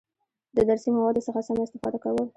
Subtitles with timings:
[0.55, 2.25] د درسي موادو څخه سمه استفاده کول،